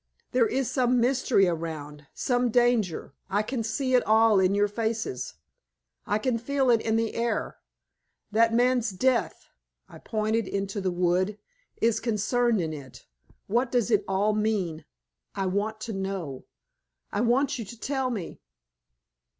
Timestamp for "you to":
17.59-17.79